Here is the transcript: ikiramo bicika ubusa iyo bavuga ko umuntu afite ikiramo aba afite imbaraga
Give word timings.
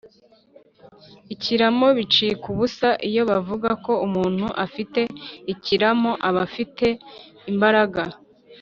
ikiramo 1.33 1.87
bicika 1.97 2.45
ubusa 2.53 2.89
iyo 3.09 3.21
bavuga 3.29 3.69
ko 3.85 3.93
umuntu 4.07 4.45
afite 4.65 5.01
ikiramo 5.53 6.11
aba 6.27 6.39
afite 6.47 6.87
imbaraga 7.51 8.01